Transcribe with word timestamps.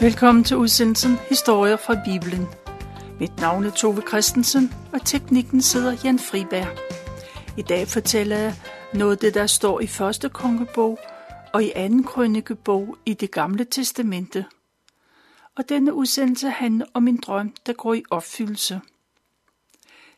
Velkommen 0.00 0.44
til 0.44 0.56
udsendelsen 0.56 1.16
Historier 1.28 1.76
fra 1.76 1.96
Bibelen. 2.04 2.46
Mit 3.18 3.36
navn 3.36 3.64
er 3.64 3.70
Tove 3.70 4.02
Christensen, 4.08 4.74
og 4.92 5.06
teknikken 5.06 5.62
sidder 5.62 5.96
Jan 6.04 6.18
Friberg. 6.18 6.78
I 7.58 7.62
dag 7.62 7.88
fortæller 7.88 8.36
jeg 8.36 8.54
noget 8.94 9.12
af 9.12 9.18
det, 9.18 9.34
der 9.34 9.46
står 9.46 9.80
i 9.80 9.86
første 9.86 10.28
kongebog 10.28 10.98
og 11.52 11.64
i 11.64 11.72
anden 11.74 12.04
krønikebog 12.04 12.96
i 13.06 13.14
det 13.14 13.30
gamle 13.30 13.64
testamente. 13.64 14.44
Og 15.56 15.68
denne 15.68 15.94
udsendelse 15.94 16.50
handler 16.50 16.86
om 16.94 17.08
en 17.08 17.16
drøm, 17.16 17.54
der 17.66 17.72
går 17.72 17.94
i 17.94 18.02
opfyldelse. 18.10 18.80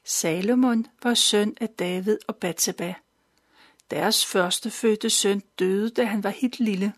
Salomon 0.04 0.86
var 1.02 1.14
søn 1.14 1.54
af 1.60 1.68
David 1.68 2.18
og 2.28 2.36
Batseba. 2.36 2.94
Deres 3.90 4.26
første 4.26 4.70
fødte 4.70 5.10
søn 5.10 5.42
døde, 5.58 5.90
da 5.90 6.04
han 6.04 6.24
var 6.24 6.30
helt 6.30 6.60
lille. 6.60 6.92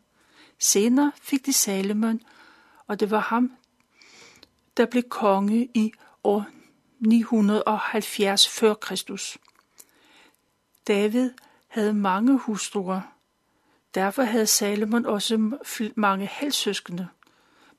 Senere 0.59 1.13
fik 1.23 1.47
de 1.47 1.53
Salomon, 1.53 2.21
og 2.87 3.01
det 3.01 3.11
var 3.11 3.21
ham, 3.21 3.53
der 4.77 4.87
blev 4.87 5.03
konge 5.03 5.69
i 5.75 5.93
år 6.25 6.47
970 6.99 8.49
før 8.49 8.75
Kristus. 8.75 9.39
David 10.89 11.31
havde 11.69 11.95
mange 11.95 12.39
hustruer. 12.39 13.01
Derfor 13.95 14.23
havde 14.23 14.47
Salomon 14.47 15.07
også 15.07 15.59
mange 15.95 16.27
halvsøskende. 16.27 17.09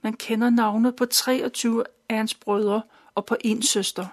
Man 0.02 0.14
kender 0.14 0.50
navnet 0.50 0.96
på 0.96 1.06
23 1.06 1.84
af 2.10 2.16
hans 2.18 2.36
brødre 2.36 2.82
og 3.16 3.26
på 3.26 3.38
en 3.42 3.62
søster. 3.64 4.08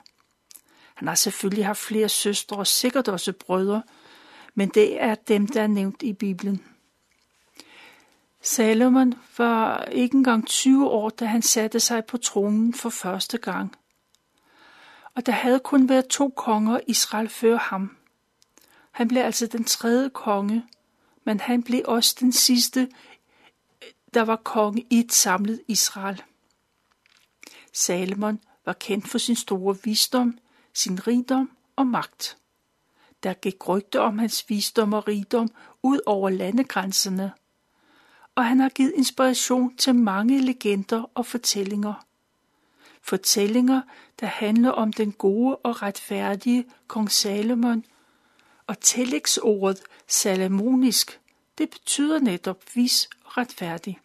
Han 0.95 1.09
har 1.09 1.15
selvfølgelig 1.15 1.67
haft 1.67 1.79
flere 1.79 2.09
søstre 2.09 2.57
og 2.57 2.67
sikkert 2.67 3.09
også 3.09 3.33
brødre, 3.33 3.83
men 4.55 4.69
det 4.69 5.03
er 5.03 5.15
dem, 5.15 5.47
der 5.47 5.63
er 5.63 5.67
nævnt 5.67 6.03
i 6.03 6.13
Bibelen. 6.13 6.72
Salomon 8.43 9.15
var 9.39 9.85
ikke 9.85 10.17
engang 10.17 10.47
20 10.47 10.91
år, 10.91 11.11
da 11.11 11.25
han 11.25 11.43
satte 11.43 11.81
sig 11.81 12.05
på 12.05 12.19
tronen 12.19 12.75
for 12.75 12.91
første 12.91 13.39
gang. 13.39 13.77
Og 15.15 15.27
der 15.27 15.33
havde 15.33 15.61
kun 15.61 15.89
været 15.89 16.07
to 16.07 16.29
konger 16.29 16.81
Israel 16.87 17.29
før 17.29 17.57
ham. 17.57 17.97
Han 18.93 19.09
blev 19.09 19.23
altså 19.23 19.47
den 19.47 19.65
tredje 19.65 20.11
konge, 20.11 20.65
men 21.25 21.41
han 21.41 21.63
blev 21.63 21.83
også 21.85 22.17
den 22.21 22.33
sidste, 22.33 22.89
der 24.15 24.23
var 24.23 24.37
konge 24.37 24.87
i 24.91 24.99
et 24.99 25.13
samlet 25.13 25.61
Israel. 25.69 26.23
Salomon 27.73 28.41
var 28.65 28.73
kendt 28.73 29.09
for 29.09 29.19
sin 29.19 29.37
store 29.37 29.77
visdom, 29.85 30.39
sin 30.75 31.07
rigdom 31.07 31.51
og 31.77 31.87
magt. 31.87 32.37
Der 33.23 33.33
gik 33.33 33.69
rygter 33.69 34.01
om 34.01 34.19
hans 34.19 34.45
visdom 34.49 34.93
og 34.93 35.09
rigdom 35.09 35.51
ud 35.83 36.01
over 36.07 36.31
landegrænserne, 36.31 37.33
og 38.35 38.47
han 38.47 38.61
har 38.61 38.69
givet 38.69 38.93
inspiration 38.97 39.77
til 39.77 39.95
mange 39.95 40.41
legender 40.41 41.11
og 41.15 41.27
fortællinger. 41.27 41.95
Fortællinger, 43.03 43.83
der 44.21 44.27
handler 44.27 44.71
om 44.71 44.93
den 44.93 45.13
gode 45.13 45.57
og 45.57 45.83
retfærdige 45.83 46.65
kong 46.87 47.11
Salomon, 47.11 47.85
og 48.67 48.81
tillægsordet 48.81 49.83
salomonisk, 50.09 51.21
det 51.59 51.71
betyder 51.71 52.19
netop 52.19 52.63
vis 52.75 53.09
og 53.25 53.39
retfærdig. 53.39 53.99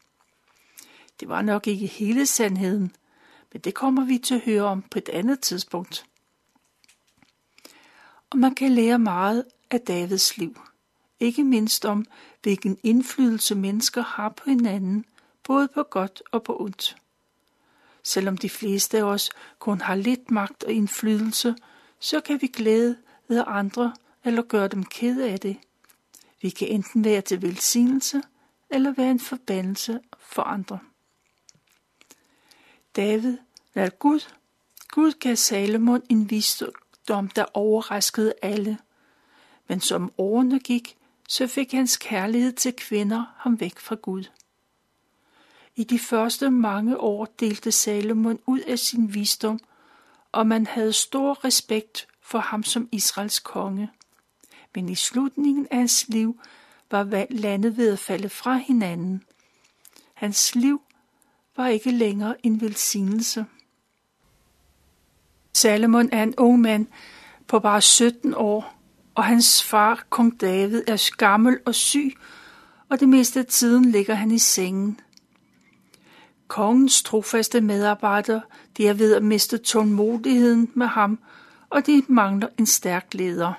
Det 1.20 1.30
var 1.30 1.42
nok 1.42 1.67
ikke 1.67 1.88
hele 1.88 2.25
sandheden, 2.25 2.95
men 3.53 3.61
det 3.61 3.73
kommer 3.73 4.05
vi 4.05 4.17
til 4.17 4.36
at 4.36 4.42
høre 4.42 4.64
om 4.64 4.81
på 4.81 4.98
et 4.98 5.09
andet 5.09 5.39
tidspunkt. 5.39 6.05
Og 8.30 8.38
man 8.38 8.55
kan 8.55 8.72
lære 8.72 9.00
meget 9.00 9.45
af 9.72 9.81
Davids 9.81 10.38
liv. 10.38 10.61
Ikke 11.20 11.44
mindst 11.44 11.86
om, 11.86 12.05
hvilken 12.41 12.77
indflydelse 12.83 13.55
mennesker 13.55 14.02
har 14.02 14.30
på 14.30 14.49
hinanden, 14.49 15.05
både 15.43 15.67
på 15.67 15.83
godt 15.83 16.23
og 16.31 16.43
på 16.43 16.61
ondt. 16.61 16.98
Selvom 18.03 18.37
de 18.37 18.49
fleste 18.49 18.98
af 18.98 19.03
os 19.03 19.30
kun 19.59 19.81
har 19.81 19.95
lidt 19.95 20.31
magt 20.31 20.64
og 20.64 20.71
indflydelse, 20.71 21.55
så 21.99 22.21
kan 22.21 22.42
vi 22.42 22.48
glæde 22.48 22.98
ved 23.27 23.43
andre 23.48 23.93
eller 24.23 24.42
gøre 24.42 24.67
dem 24.67 24.83
kede 24.83 25.30
af 25.30 25.39
det. 25.39 25.58
Vi 26.42 26.49
kan 26.49 26.67
enten 26.67 27.05
være 27.05 27.21
til 27.21 27.42
velsignelse 27.42 28.21
eller 28.69 28.93
være 28.93 29.11
en 29.11 29.19
forbandelse 29.19 29.99
for 30.19 30.42
andre. 30.42 30.80
David 32.95 33.37
lad 33.73 33.92
Gud. 33.99 34.19
Gud 34.92 35.11
gav 35.11 35.36
Salomon 35.36 36.02
en 36.09 36.30
visdom, 36.30 37.27
der 37.30 37.45
overraskede 37.54 38.33
alle. 38.42 38.77
Men 39.67 39.81
som 39.81 40.11
årene 40.17 40.59
gik, 40.59 40.98
så 41.27 41.48
fik 41.48 41.71
hans 41.71 41.98
kærlighed 41.98 42.54
til 42.54 42.73
kvinder 42.73 43.23
ham 43.38 43.60
væk 43.60 43.80
fra 43.80 43.95
Gud. 43.95 44.23
I 45.76 45.83
de 45.83 45.99
første 45.99 46.52
mange 46.52 46.98
år 46.98 47.26
delte 47.26 47.71
Salomon 47.71 48.39
ud 48.45 48.60
af 48.60 48.80
sin 48.80 49.14
visdom, 49.14 49.60
og 50.32 50.48
man 50.48 50.67
havde 50.67 50.93
stor 50.93 51.45
respekt 51.45 52.08
for 52.21 52.39
ham 52.39 52.64
som 52.64 52.89
Israels 52.92 53.39
konge. 53.39 53.92
Men 54.76 54.89
i 54.89 54.95
slutningen 54.95 55.67
af 55.71 55.77
hans 55.77 56.08
liv 56.08 56.39
var 56.92 57.27
landet 57.30 57.77
ved 57.77 57.93
at 57.93 57.99
falde 57.99 58.30
fra 58.30 58.55
hinanden. 58.55 59.23
Hans 60.14 60.55
liv 60.55 60.82
var 61.58 61.67
ikke 61.67 61.92
længere 61.92 62.45
en 62.45 62.61
velsignelse. 62.61 63.45
Salomon 65.54 66.10
er 66.11 66.23
en 66.23 66.36
ung 66.37 66.60
mand 66.60 66.87
på 67.48 67.60
bare 67.60 67.82
17 67.82 68.33
år, 68.37 68.77
og 69.17 69.23
hans 69.23 69.64
far, 69.64 70.05
kong 70.10 70.42
David, 70.42 70.83
er 70.88 71.10
gammel 71.17 71.60
og 71.66 71.76
syg, 71.76 72.14
og 72.89 73.00
det 73.00 73.10
meste 73.10 73.39
af 73.39 73.45
tiden 73.45 73.86
ligger 73.86 74.14
han 74.14 74.32
i 74.32 74.38
sengen. 74.38 75.00
Kongens 76.48 77.04
trofaste 77.04 77.61
medarbejdere, 77.61 78.42
de 78.78 78.88
er 78.88 78.94
ved 78.94 79.16
at 79.16 79.23
miste 79.23 79.58
tålmodigheden 79.58 80.72
med 80.73 80.88
ham, 80.88 81.20
og 81.70 81.86
de 81.86 82.04
mangler 82.08 82.48
en 82.58 82.66
stærk 82.66 83.08
leder. 83.14 83.54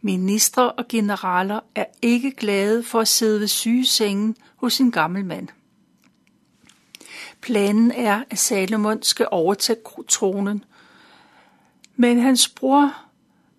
Ministre 0.00 0.72
og 0.72 0.88
generaler 0.88 1.60
er 1.74 1.84
ikke 2.02 2.30
glade 2.30 2.82
for 2.82 3.00
at 3.00 3.08
sidde 3.08 3.40
ved 3.40 3.48
sygesengen 3.48 4.36
hos 4.56 4.80
en 4.80 4.90
gammel 4.90 5.24
mand. 5.24 5.48
Planen 7.40 7.90
er, 7.90 8.24
at 8.30 8.38
Salomon 8.38 9.02
skal 9.02 9.28
overtage 9.30 9.78
tronen, 10.08 10.64
men 11.96 12.20
hans 12.20 12.48
bror 12.48 13.09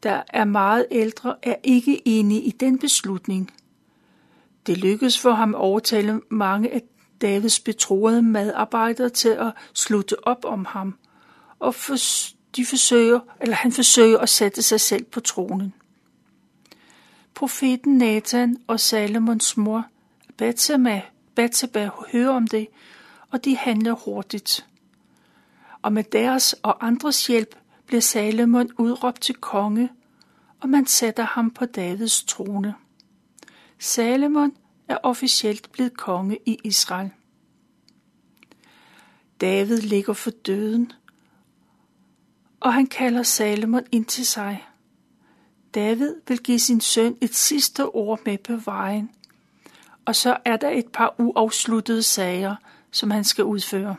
der 0.04 0.22
er 0.30 0.46
meget 0.46 0.86
ældre, 0.92 1.36
er 1.44 1.56
ikke 1.64 2.08
enige 2.08 2.42
i 2.42 2.52
den 2.52 2.80
beslutning. 2.80 3.52
Det 4.68 4.78
lykkedes 4.78 5.20
for 5.20 5.32
ham 5.32 5.56
at 5.56 5.62
overtale 5.62 6.22
mange 6.30 6.74
af 6.74 6.82
Davids 7.22 7.60
betroede 7.60 8.22
medarbejdere 8.22 9.10
til 9.10 9.30
at 9.30 9.54
slutte 9.74 10.28
op 10.28 10.46
om 10.46 10.66
ham, 10.66 10.98
og 11.60 11.76
for, 11.76 11.96
de 12.56 12.66
forsøger, 12.66 13.20
eller 13.42 13.56
han 13.56 13.72
forsøger 13.72 14.18
at 14.18 14.30
sætte 14.30 14.62
sig 14.62 14.80
selv 14.80 15.04
på 15.04 15.20
tronen. 15.20 15.74
Profeten 17.34 17.98
Nathan 17.98 18.58
og 18.68 18.80
Salomons 18.80 19.58
mor 19.58 19.86
Batseba, 20.38 21.02
Batseba 21.36 21.90
hører 22.12 22.30
om 22.30 22.48
det, 22.48 22.68
og 23.32 23.46
de 23.46 23.58
handler 23.58 23.92
hurtigt. 23.92 24.68
Og 25.82 25.94
med 25.94 26.04
deres 26.04 26.56
og 26.64 26.88
andres 26.88 27.28
hjælp 27.28 27.56
bliver 27.92 28.02
Salomon 28.02 28.70
udråbt 28.78 29.22
til 29.22 29.36
konge, 29.36 29.90
og 30.60 30.70
man 30.70 30.86
sætter 30.86 31.24
ham 31.24 31.52
på 31.52 31.66
Davids 31.66 32.24
trone. 32.24 32.76
Salomon 33.80 34.54
er 34.88 34.98
officielt 35.04 35.72
blevet 35.72 35.98
konge 35.98 36.38
i 36.46 36.58
Israel. 36.64 37.12
David 39.42 39.78
ligger 39.78 40.14
for 40.14 40.30
døden, 40.30 40.92
og 42.60 42.74
han 42.74 42.88
kalder 42.88 43.24
Salomon 43.24 43.84
ind 43.92 44.06
til 44.06 44.26
sig. 44.26 44.68
David 45.76 46.16
vil 46.28 46.40
give 46.40 46.60
sin 46.60 46.82
søn 46.82 47.18
et 47.22 47.36
sidste 47.36 47.86
ord 47.86 48.20
med 48.26 48.38
på 48.38 48.56
vejen, 48.56 49.12
og 50.06 50.16
så 50.16 50.38
er 50.46 50.58
der 50.58 50.70
et 50.70 50.88
par 50.88 51.16
uafsluttede 51.18 52.04
sager, 52.04 52.56
som 52.92 53.12
han 53.12 53.24
skal 53.24 53.44
udføre. 53.44 53.96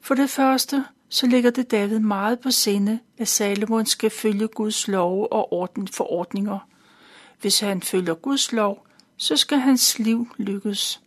For 0.00 0.14
det 0.14 0.30
første 0.30 0.84
så 1.12 1.26
ligger 1.26 1.50
det 1.50 1.70
David 1.70 1.98
meget 1.98 2.40
på 2.40 2.50
sinde, 2.50 2.98
at 3.18 3.28
Salomon 3.28 3.86
skal 3.86 4.10
følge 4.10 4.48
Guds 4.48 4.88
love 4.88 5.32
og 5.32 5.52
orden 5.52 5.88
forordninger. 5.88 6.68
Hvis 7.40 7.60
han 7.60 7.82
følger 7.82 8.14
Guds 8.14 8.52
lov, 8.52 8.86
så 9.16 9.36
skal 9.36 9.58
hans 9.58 9.98
liv 9.98 10.28
lykkes. 10.36 11.00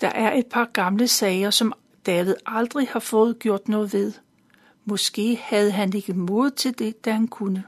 Der 0.00 0.08
er 0.08 0.32
et 0.32 0.46
par 0.46 0.64
gamle 0.64 1.08
sager, 1.08 1.50
som 1.50 1.72
David 2.06 2.34
aldrig 2.46 2.88
har 2.88 3.00
fået 3.00 3.38
gjort 3.38 3.68
noget 3.68 3.92
ved. 3.92 4.12
Måske 4.84 5.36
havde 5.42 5.70
han 5.70 5.92
ikke 5.96 6.14
mod 6.14 6.50
til 6.50 6.78
det, 6.78 7.04
da 7.04 7.12
han 7.12 7.28
kunne. 7.28 7.64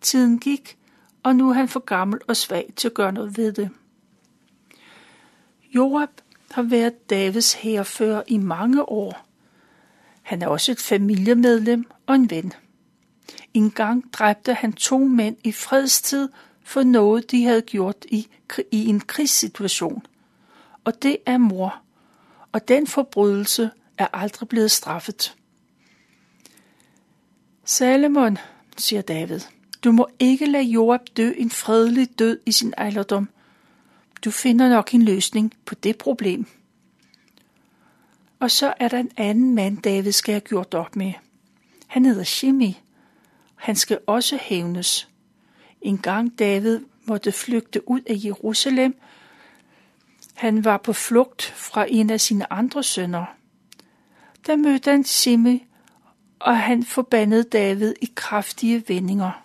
Tiden 0.00 0.38
gik, 0.38 0.78
og 1.22 1.36
nu 1.36 1.50
er 1.50 1.54
han 1.54 1.68
for 1.68 1.80
gammel 1.80 2.20
og 2.28 2.36
svag 2.36 2.72
til 2.76 2.88
at 2.88 2.94
gøre 2.94 3.12
noget 3.12 3.36
ved 3.36 3.52
det. 3.52 3.70
Joab 5.74 6.10
har 6.50 6.62
været 6.62 7.10
Davids 7.10 7.52
herfører 7.54 8.22
i 8.26 8.38
mange 8.38 8.88
år. 8.88 9.24
Han 10.24 10.42
er 10.42 10.46
også 10.46 10.72
et 10.72 10.80
familiemedlem 10.80 11.84
og 12.06 12.14
en 12.14 12.30
ven. 12.30 12.52
En 13.54 13.70
gang 13.70 14.12
dræbte 14.12 14.54
han 14.54 14.72
to 14.72 14.98
mænd 14.98 15.36
i 15.44 15.52
fredstid 15.52 16.28
for 16.62 16.82
noget, 16.82 17.30
de 17.30 17.44
havde 17.44 17.62
gjort 17.62 18.04
i, 18.08 18.28
i 18.70 18.86
en 18.86 19.00
krigssituation. 19.00 20.02
og 20.84 21.02
det 21.02 21.16
er 21.26 21.38
mor, 21.38 21.82
og 22.52 22.68
den 22.68 22.86
forbrydelse 22.86 23.70
er 23.98 24.06
aldrig 24.12 24.48
blevet 24.48 24.70
straffet. 24.70 25.36
Salomon, 27.64 28.38
siger 28.76 29.02
David, 29.02 29.40
du 29.84 29.92
må 29.92 30.08
ikke 30.18 30.46
lade 30.46 30.64
Joab 30.64 31.00
dø 31.16 31.32
en 31.36 31.50
fredelig 31.50 32.18
død 32.18 32.40
i 32.46 32.52
sin 32.52 32.74
alderdom. 32.76 33.28
Du 34.24 34.30
finder 34.30 34.68
nok 34.68 34.94
en 34.94 35.02
løsning 35.02 35.52
på 35.64 35.74
det 35.74 35.98
problem. 35.98 36.46
Og 38.44 38.50
så 38.50 38.74
er 38.80 38.88
der 38.88 38.98
en 38.98 39.10
anden 39.16 39.54
mand, 39.54 39.78
David 39.78 40.12
skal 40.12 40.32
have 40.32 40.40
gjort 40.40 40.74
op 40.74 40.96
med. 40.96 41.12
Han 41.86 42.04
hedder 42.04 42.24
Shimi. 42.24 42.80
Han 43.54 43.76
skal 43.76 43.98
også 44.06 44.38
hævnes. 44.40 45.08
En 45.82 45.98
gang 45.98 46.38
David 46.38 46.80
måtte 47.04 47.32
flygte 47.32 47.88
ud 47.88 48.00
af 48.00 48.14
Jerusalem. 48.24 49.00
Han 50.34 50.64
var 50.64 50.76
på 50.76 50.92
flugt 50.92 51.42
fra 51.42 51.86
en 51.88 52.10
af 52.10 52.20
sine 52.20 52.52
andre 52.52 52.82
sønner. 52.82 53.24
Der 54.46 54.56
mødte 54.56 54.90
han 54.90 55.04
Shimi, 55.04 55.66
og 56.38 56.58
han 56.58 56.82
forbandede 56.82 57.44
David 57.44 57.94
i 58.02 58.12
kraftige 58.14 58.84
vendinger. 58.88 59.42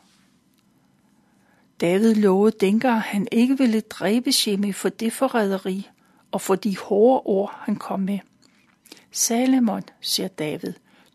David 1.82 2.16
lovede 2.16 2.56
dengang, 2.60 3.02
han 3.02 3.28
ikke 3.32 3.58
ville 3.58 3.82
dræbe 3.82 4.32
Shimi 4.32 4.72
for 4.72 4.90
det 4.90 5.14
forræderi 5.14 5.90
og 6.32 6.42
for 6.42 6.56
de 6.56 6.78
hårde 6.78 7.22
ord, 7.26 7.60
han 7.62 7.76
kom 7.76 8.00
med. 8.00 8.20
Salomon, 9.12 9.84
siger 10.02 10.28
David, 10.28 10.74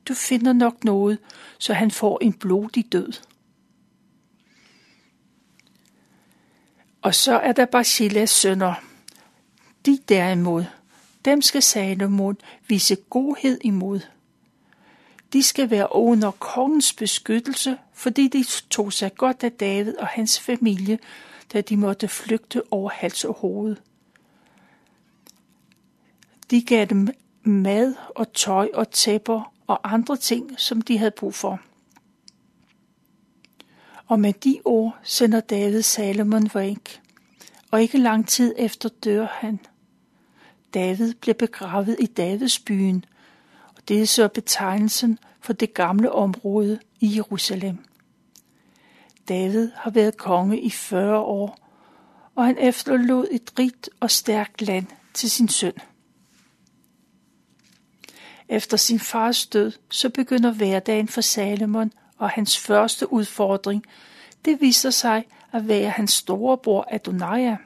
du 0.08 0.14
finder 0.14 0.52
nok 0.52 0.84
noget, 0.84 1.18
så 1.58 1.72
han 1.72 1.90
får 1.90 2.18
en 2.22 2.32
blodig 2.32 2.92
død. 2.92 3.12
Og 7.02 7.14
så 7.14 7.38
er 7.38 7.52
der 7.52 7.64
Barsillas 7.64 8.30
sønner. 8.30 8.74
De 9.86 9.98
derimod, 10.08 10.64
dem 11.24 11.42
skal 11.42 11.62
Salomon 11.62 12.36
vise 12.68 12.96
godhed 12.96 13.58
imod. 13.64 14.00
De 15.32 15.42
skal 15.42 15.70
være 15.70 15.88
under 15.92 16.30
kongens 16.30 16.92
beskyttelse, 16.92 17.78
fordi 17.92 18.28
de 18.28 18.44
tog 18.70 18.92
sig 18.92 19.14
godt 19.14 19.44
af 19.44 19.52
David 19.52 19.96
og 19.96 20.06
hans 20.06 20.40
familie, 20.40 20.98
da 21.52 21.60
de 21.60 21.76
måtte 21.76 22.08
flygte 22.08 22.72
over 22.72 22.90
hals 22.90 23.24
og 23.24 23.34
hoved. 23.34 23.76
De 26.50 26.62
gav 26.62 26.84
dem 26.84 27.08
mad 27.44 27.94
og 28.16 28.32
tøj 28.32 28.68
og 28.74 28.90
tæpper 28.90 29.52
og 29.66 29.92
andre 29.92 30.16
ting, 30.16 30.60
som 30.60 30.82
de 30.82 30.98
havde 30.98 31.10
brug 31.10 31.34
for. 31.34 31.60
Og 34.06 34.20
med 34.20 34.32
de 34.32 34.60
ord 34.64 34.96
sender 35.02 35.40
David 35.40 35.82
Salomon 35.82 36.50
væk, 36.54 37.00
og 37.70 37.82
ikke 37.82 37.98
lang 37.98 38.28
tid 38.28 38.54
efter 38.58 38.88
dør 39.04 39.26
han. 39.30 39.60
David 40.74 41.14
blev 41.14 41.34
begravet 41.34 41.96
i 42.00 42.06
Davids 42.06 42.58
byen, 42.58 43.04
og 43.76 43.88
det 43.88 44.02
er 44.02 44.06
så 44.06 44.28
betegnelsen 44.28 45.18
for 45.40 45.52
det 45.52 45.74
gamle 45.74 46.12
område 46.12 46.80
i 47.00 47.16
Jerusalem. 47.16 47.78
David 49.28 49.70
har 49.74 49.90
været 49.90 50.16
konge 50.16 50.60
i 50.60 50.70
40 50.70 51.18
år, 51.18 51.58
og 52.34 52.44
han 52.44 52.58
efterlod 52.58 53.26
et 53.30 53.52
rigt 53.58 53.90
og 54.00 54.10
stærkt 54.10 54.62
land 54.62 54.86
til 55.14 55.30
sin 55.30 55.48
søn. 55.48 55.72
Efter 58.48 58.76
sin 58.76 58.98
fars 59.00 59.46
død, 59.46 59.72
så 59.90 60.10
begynder 60.10 60.52
hverdagen 60.52 61.08
for 61.08 61.20
Salomon, 61.20 61.92
og 62.18 62.30
hans 62.30 62.58
første 62.58 63.12
udfordring, 63.12 63.84
det 64.44 64.60
viser 64.60 64.90
sig 64.90 65.24
at 65.52 65.68
være 65.68 65.90
hans 65.90 66.10
storebror 66.10 66.86
Adonai. 66.90 67.56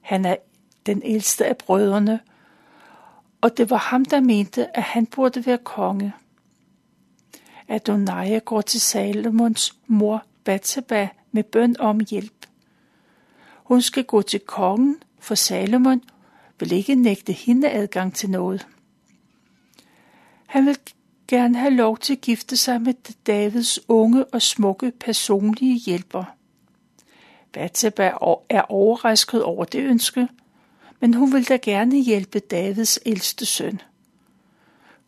Han 0.00 0.24
er 0.24 0.36
den 0.86 1.02
ældste 1.04 1.46
af 1.46 1.56
brødrene, 1.56 2.20
og 3.40 3.56
det 3.56 3.70
var 3.70 3.76
ham, 3.76 4.04
der 4.04 4.20
mente, 4.20 4.76
at 4.76 4.82
han 4.82 5.06
burde 5.06 5.46
være 5.46 5.58
konge. 5.58 6.12
Adonai 7.68 8.38
går 8.44 8.60
til 8.60 8.80
Salomons 8.80 9.76
mor 9.86 10.24
Bathsheba 10.44 11.08
med 11.32 11.42
bøn 11.42 11.76
om 11.80 12.00
hjælp. 12.10 12.46
Hun 13.54 13.82
skal 13.82 14.04
gå 14.04 14.22
til 14.22 14.40
kongen, 14.40 14.96
for 15.20 15.34
Salomon 15.34 16.02
vil 16.60 16.72
ikke 16.72 16.94
nægte 16.94 17.32
hende 17.32 17.70
adgang 17.70 18.14
til 18.14 18.30
noget. 18.30 18.66
Han 20.48 20.66
vil 20.66 20.78
gerne 21.28 21.58
have 21.58 21.74
lov 21.74 21.98
til 21.98 22.12
at 22.12 22.20
gifte 22.20 22.56
sig 22.56 22.82
med 22.82 22.94
Davids 23.26 23.78
unge 23.88 24.24
og 24.24 24.42
smukke 24.42 24.92
personlige 25.00 25.78
hjælper. 25.78 26.24
Bathsheba 27.52 28.12
er 28.48 28.62
overrasket 28.62 29.42
over 29.42 29.64
det 29.64 29.82
ønske, 29.82 30.28
men 31.00 31.14
hun 31.14 31.32
vil 31.32 31.48
da 31.48 31.56
gerne 31.56 31.96
hjælpe 31.96 32.38
Davids 32.38 32.98
ældste 33.06 33.46
søn. 33.46 33.80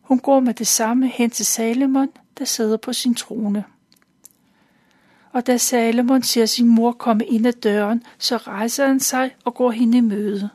Hun 0.01 0.19
går 0.19 0.39
med 0.39 0.53
det 0.53 0.67
samme 0.67 1.07
hen 1.07 1.29
til 1.29 1.45
Salomon, 1.45 2.09
der 2.37 2.45
sidder 2.45 2.77
på 2.77 2.93
sin 2.93 3.15
trone. 3.15 3.63
Og 5.31 5.47
da 5.47 5.57
Salomon 5.57 6.23
ser 6.23 6.45
sin 6.45 6.67
mor 6.67 6.91
komme 6.91 7.25
ind 7.25 7.47
ad 7.47 7.53
døren, 7.53 8.03
så 8.17 8.37
rejser 8.37 8.87
han 8.87 8.99
sig 8.99 9.35
og 9.45 9.53
går 9.53 9.71
hende 9.71 9.97
i 9.97 10.01
møde. 10.01 10.49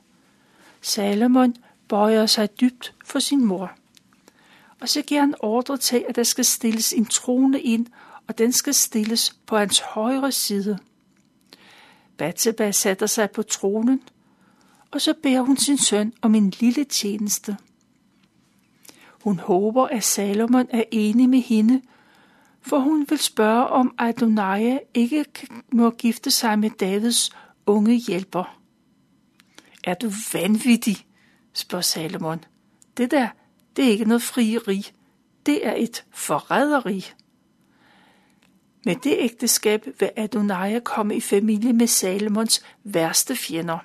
Salomon 0.81 1.57
bøjer 1.89 2.27
sig 2.27 2.61
dybt 2.61 2.95
for 3.05 3.19
sin 3.19 3.45
mor 3.45 3.73
og 4.81 4.89
så 4.89 5.03
giver 5.03 5.21
han 5.21 5.35
ordre 5.41 5.77
til, 5.77 6.05
at 6.09 6.17
der 6.17 6.23
skal 6.23 6.45
stilles 6.45 6.93
en 6.93 7.07
trone 7.07 7.61
ind, 7.61 7.87
og 8.29 8.39
den 8.39 8.53
skal 8.53 8.75
stilles 8.75 9.37
på 9.47 9.57
hans 9.57 9.81
højre 9.81 10.33
side. 10.33 10.79
Batseba 12.17 12.71
sætter 12.71 13.07
sig 13.07 13.31
på 13.31 13.43
tronen, 13.43 14.03
og 14.91 15.01
så 15.01 15.15
beder 15.23 15.41
hun 15.41 15.57
sin 15.57 15.79
søn 15.79 16.13
om 16.23 16.35
en 16.35 16.51
lille 16.61 16.85
tjeneste. 16.85 17.57
Hun 19.23 19.39
håber, 19.39 19.87
at 19.87 20.05
Salomon 20.05 20.67
er 20.71 20.85
enig 20.91 21.29
med 21.29 21.41
hende, 21.41 21.83
for 22.63 22.79
hun 22.79 23.07
vil 23.09 23.19
spørge, 23.19 23.67
om 23.67 23.95
Adonai 23.99 24.79
ikke 24.95 25.25
må 25.73 25.91
gifte 25.91 26.31
sig 26.31 26.59
med 26.59 26.71
Davids 26.71 27.31
unge 27.67 27.95
hjælper. 27.95 28.59
Er 29.85 29.95
du 29.95 30.11
vanvittig? 30.33 31.07
spørger 31.53 31.83
Salomon. 31.83 32.45
Det 32.97 33.11
der, 33.11 33.29
det 33.77 33.85
er 33.85 33.91
ikke 33.91 34.05
noget 34.05 34.23
frieri. 34.23 34.91
Det 35.47 35.67
er 35.67 35.75
et 35.77 36.05
forræderi. 36.11 37.13
Med 38.85 38.97
det 38.97 39.17
ægteskab 39.19 39.87
vil 40.01 40.11
Adonai 40.17 40.81
komme 40.81 41.17
i 41.17 41.21
familie 41.21 41.73
med 41.73 41.87
Salomons 41.87 42.65
værste 42.85 43.37
fjender. 43.37 43.79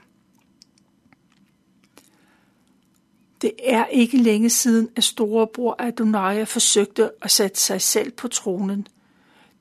Det 3.42 3.52
er 3.64 3.86
ikke 3.86 4.18
længe 4.18 4.50
siden, 4.50 4.90
at 4.96 5.04
storebror 5.04 5.76
Adonai 5.80 6.46
forsøgte 6.46 7.12
at 7.22 7.32
sætte 7.32 7.60
sig 7.60 7.82
selv 7.82 8.12
på 8.12 8.28
tronen. 8.28 8.88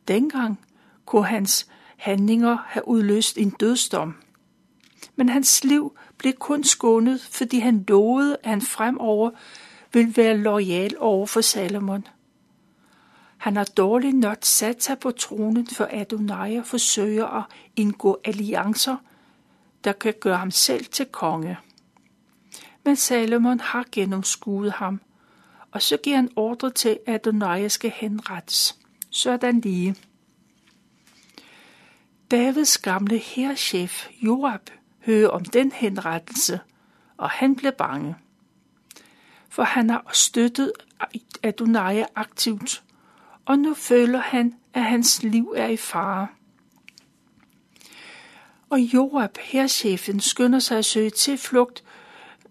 Dengang 0.09 0.61
kunne 1.07 1.27
hans 1.27 1.67
handlinger 1.97 2.57
have 2.67 2.89
udløst 2.89 3.39
en 3.39 3.51
dødsdom. 3.51 4.15
Men 5.17 5.29
hans 5.29 5.65
liv 5.65 5.97
blev 6.19 6.33
kun 6.33 6.65
skånet, 6.65 7.21
fordi 7.21 7.59
han 7.59 7.85
lovede, 7.89 8.37
at 8.43 8.51
han 8.51 8.63
fremover 8.63 9.31
vil 9.93 10.17
være 10.17 10.37
lojal 10.37 10.97
over 10.99 11.27
for 11.27 11.41
Salomon. 11.41 12.07
Han 13.37 13.57
har 13.57 13.65
dårligt 13.65 14.17
nok 14.17 14.39
sat 14.43 14.83
sig 14.83 14.99
på 14.99 15.11
tronen, 15.11 15.67
for 15.67 15.89
Adonai 15.91 16.61
forsøger 16.65 17.27
at 17.27 17.45
indgå 17.77 18.21
alliancer, 18.25 18.97
der 19.85 19.93
kan 19.93 20.15
gøre 20.21 20.37
ham 20.37 20.51
selv 20.51 20.85
til 20.85 21.07
konge. 21.07 21.59
Men 22.85 22.97
Salomon 22.97 23.61
har 23.61 23.85
gennemskuet 23.93 24.73
ham, 24.73 25.01
og 25.71 25.83
så 25.83 25.97
giver 25.97 26.17
han 26.17 26.31
ordre 26.37 26.71
til, 26.71 26.99
at 27.07 27.15
Adonai 27.15 27.69
skal 27.69 27.91
henrettes. 27.91 28.79
Sådan 29.11 29.61
lige. 29.61 29.97
Davids 32.31 32.79
gamle 32.79 33.19
herrchef 33.19 34.09
Joab 34.23 34.71
hører 35.07 35.29
om 35.29 35.45
den 35.45 35.73
henrettelse, 35.73 36.61
og 37.17 37.31
han 37.31 37.57
bliver 37.57 37.73
bange 37.73 38.15
for 39.51 39.63
han 39.63 39.91
har 39.91 40.11
støttet 40.13 40.73
Adonai 41.43 42.05
aktivt, 42.15 42.83
og 43.45 43.59
nu 43.59 43.75
føler 43.75 44.19
han, 44.19 44.55
at 44.75 44.85
hans 44.85 45.23
liv 45.23 45.55
er 45.57 45.67
i 45.67 45.77
fare. 45.77 46.29
Og 48.71 48.81
Joab, 48.81 49.39
herrchefen, 49.39 50.21
skynder 50.21 50.59
sig 50.59 50.79
at 50.79 50.85
søge 50.85 51.11
tilflugt 51.11 51.83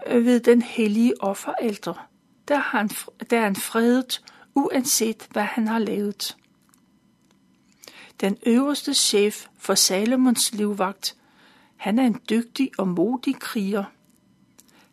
flugt 0.01 0.13
øh, 0.15 0.25
ved 0.25 0.39
den 0.39 0.61
hellige 0.61 1.23
offeralter. 1.23 2.07
Der 2.47 2.55
er 2.55 2.59
han, 2.59 2.89
der 3.29 3.39
er 3.39 3.43
han 3.43 3.55
fredet, 3.55 4.23
uanset 4.55 5.27
hvad 5.31 5.43
han 5.43 5.67
har 5.67 5.79
lavet. 5.79 6.37
Den 8.21 8.37
øverste 8.45 8.93
chef 8.93 9.45
for 9.57 9.75
Salomons 9.75 10.53
livvagt, 10.53 11.15
han 11.75 11.99
er 11.99 12.03
en 12.03 12.21
dygtig 12.29 12.71
og 12.77 12.87
modig 12.87 13.39
kriger– 13.39 13.83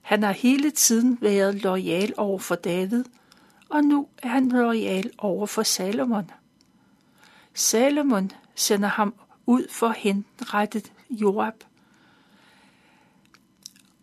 han 0.06 0.22
har 0.22 0.32
hele 0.32 0.70
tiden 0.70 1.18
været 1.20 1.62
lojal 1.62 2.14
over 2.16 2.38
for 2.38 2.54
David, 2.54 3.04
og 3.68 3.84
nu 3.84 4.08
er 4.22 4.28
han 4.28 4.48
lojal 4.48 5.10
over 5.18 5.46
for 5.46 5.62
Salomon. 5.62 6.30
Salomon 7.54 8.30
sender 8.54 8.88
ham 8.88 9.14
ud 9.46 9.68
for 9.70 9.88
at 9.88 9.96
henrette 9.96 10.82
Joab. 11.10 11.64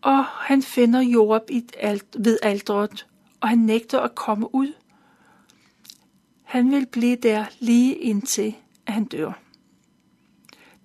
Og 0.01 0.25
han 0.25 0.63
finder 0.63 1.01
Joab 1.01 1.50
i 1.50 1.65
alt, 1.77 2.05
ved 2.19 2.39
aldret, 2.43 3.07
og 3.39 3.50
han 3.50 3.57
nægter 3.57 4.00
at 4.00 4.15
komme 4.15 4.55
ud. 4.55 4.74
Han 6.43 6.72
vil 6.72 6.86
blive 6.86 7.15
der 7.15 7.45
lige 7.60 7.95
indtil, 7.95 8.55
han 8.88 9.05
dør. 9.05 9.31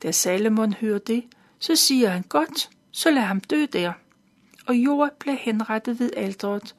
Da 0.02 0.12
Salomon 0.12 0.72
hører 0.72 0.98
det, 0.98 1.24
så 1.58 1.76
siger 1.76 2.08
han, 2.08 2.22
godt, 2.22 2.70
så 2.90 3.10
lad 3.10 3.22
ham 3.22 3.40
dø 3.40 3.66
der. 3.72 3.92
Og 4.68 4.76
Joab 4.76 5.12
blev 5.18 5.36
henrettet 5.36 6.00
ved 6.00 6.10
alderet, 6.16 6.76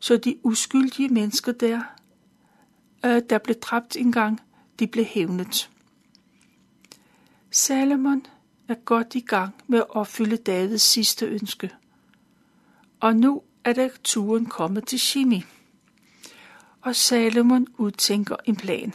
så 0.00 0.16
de 0.16 0.38
uskyldige 0.42 1.08
mennesker 1.08 1.52
der, 1.52 1.82
øh, 3.04 3.22
der 3.30 3.38
blev 3.38 3.56
dræbt 3.56 3.96
engang, 3.96 4.40
de 4.78 4.86
blev 4.86 5.04
hævnet. 5.04 5.70
Salomon 7.50 8.26
er 8.68 8.74
godt 8.74 9.14
i 9.14 9.20
gang 9.20 9.54
med 9.66 9.78
at 9.78 9.90
opfylde 9.90 10.36
Davids 10.36 10.82
sidste 10.82 11.26
ønske. 11.26 11.70
Og 13.00 13.16
nu 13.16 13.42
er 13.64 13.72
der 13.72 13.88
turen 14.04 14.46
kommet 14.46 14.86
til 14.86 15.00
Shimi. 15.00 15.44
Og 16.80 16.96
Salomon 16.96 17.66
udtænker 17.78 18.36
en 18.44 18.56
plan. 18.56 18.94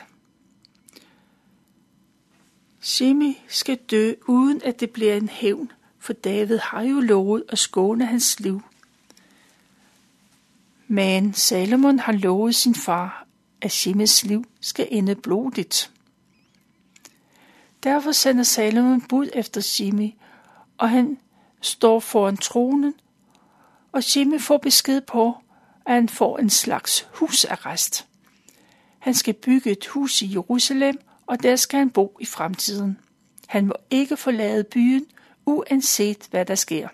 Shimi 2.79 3.41
skal 3.47 3.77
dø, 3.77 4.13
uden 4.27 4.61
at 4.63 4.79
det 4.79 4.89
bliver 4.89 5.15
en 5.15 5.29
hævn, 5.29 5.71
for 6.07 6.13
David 6.13 6.57
har 6.57 6.81
jo 6.81 6.99
lovet 6.99 7.43
at 7.49 7.59
skåne 7.59 8.05
hans 8.05 8.39
liv. 8.39 8.61
Men 10.87 11.33
Salomon 11.33 11.99
har 11.99 12.11
lovet 12.11 12.55
sin 12.55 12.75
far, 12.75 13.27
at 13.61 13.71
Shimes 13.71 14.25
liv 14.25 14.45
skal 14.61 14.87
ende 14.91 15.15
blodigt. 15.15 15.91
Derfor 17.83 18.11
sender 18.11 18.43
Salomon 18.43 19.01
bud 19.01 19.29
efter 19.33 19.61
Shimi, 19.61 20.15
og 20.77 20.89
han 20.89 21.17
står 21.61 21.99
foran 21.99 22.37
tronen, 22.37 22.93
og 23.91 24.03
Shimi 24.03 24.39
får 24.39 24.57
besked 24.57 25.01
på, 25.01 25.37
at 25.85 25.93
han 25.93 26.09
får 26.09 26.37
en 26.37 26.49
slags 26.49 27.07
husarrest. 27.13 28.07
Han 28.99 29.13
skal 29.13 29.33
bygge 29.33 29.71
et 29.71 29.87
hus 29.87 30.21
i 30.21 30.33
Jerusalem, 30.33 30.99
og 31.25 31.43
der 31.43 31.55
skal 31.55 31.79
han 31.79 31.89
bo 31.89 32.17
i 32.19 32.25
fremtiden. 32.25 32.97
Han 33.47 33.65
må 33.65 33.73
ikke 33.89 34.17
forlade 34.17 34.63
byen, 34.63 35.05
uanset 35.47 36.27
hvad 36.31 36.45
der 36.45 36.55
sker. 36.55 36.87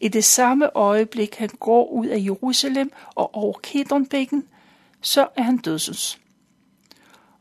I 0.00 0.08
det 0.08 0.24
samme 0.24 0.76
øjeblik 0.76 1.34
han 1.34 1.48
går 1.48 1.90
ud 1.90 2.06
af 2.06 2.18
Jerusalem 2.24 2.92
og 3.14 3.34
over 3.34 3.58
Kedronbækken, 3.62 4.48
så 5.00 5.28
er 5.36 5.42
han 5.42 5.56
dødsens. 5.56 6.18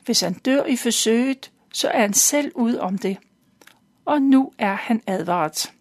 Hvis 0.05 0.21
han 0.21 0.33
dør 0.33 0.63
i 0.63 0.75
forsøget, 0.75 1.51
så 1.73 1.89
er 1.89 2.01
han 2.01 2.13
selv 2.13 2.51
ude 2.55 2.81
om 2.81 2.97
det. 2.97 3.17
Og 4.05 4.21
nu 4.21 4.51
er 4.57 4.73
han 4.73 5.01
advaret. 5.07 5.71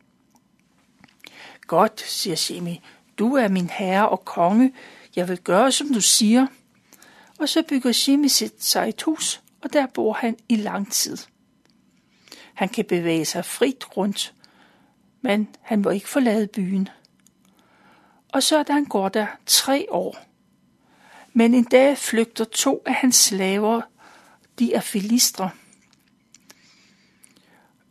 Godt, 1.67 2.01
siger 2.01 2.37
Shemi, 2.37 2.81
du 3.19 3.35
er 3.35 3.49
min 3.49 3.71
herre 3.71 4.09
og 4.09 4.25
konge. 4.25 4.73
Jeg 5.17 5.29
vil 5.29 5.39
gøre, 5.39 5.73
som 5.73 5.93
du 5.93 6.01
siger. 6.01 6.47
Og 7.39 7.49
så 7.49 7.63
bygger 7.69 7.93
Shemi 7.93 8.29
sit 8.29 8.65
sig 8.65 8.89
et 8.89 9.03
hus, 9.03 9.43
og 9.63 9.73
der 9.73 9.87
bor 9.87 10.13
han 10.13 10.37
i 10.49 10.57
lang 10.57 10.93
tid. 10.93 11.19
Han 12.55 12.69
kan 12.69 12.85
bevæge 12.85 13.25
sig 13.25 13.45
frit 13.45 13.97
rundt, 13.97 14.35
men 15.21 15.49
han 15.61 15.83
må 15.83 15.91
ikke 15.91 16.09
forlade 16.09 16.47
byen. 16.47 16.89
Og 18.33 18.43
så 18.43 18.63
der 18.63 18.73
han 18.73 18.85
går 18.85 19.09
der 19.09 19.27
tre 19.47 19.87
år. 19.91 20.19
Men 21.33 21.55
en 21.55 21.65
dag 21.65 21.99
flygter 21.99 22.45
to 22.45 22.83
af 22.87 22.95
hans 22.95 23.17
slaver, 23.17 23.81
de 24.59 24.75
er 24.75 24.81
filistre. 24.81 25.51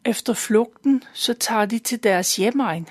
Efter 0.06 0.34
flugten, 0.34 1.04
så 1.14 1.34
tager 1.34 1.66
de 1.66 1.80
til 1.80 2.04
deres 2.04 2.36
hjemmeegn. 2.36 2.90